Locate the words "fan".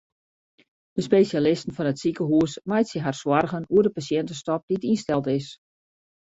1.77-1.89